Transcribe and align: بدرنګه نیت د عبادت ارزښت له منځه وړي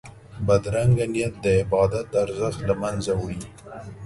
بدرنګه 0.45 1.05
نیت 1.13 1.33
د 1.43 1.45
عبادت 1.61 2.09
ارزښت 2.23 2.59
له 2.69 2.73
منځه 2.81 3.11
وړي 3.17 3.39